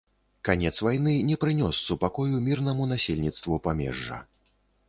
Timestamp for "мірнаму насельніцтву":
2.47-3.63